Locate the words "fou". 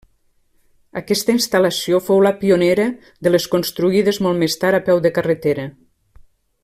2.07-2.23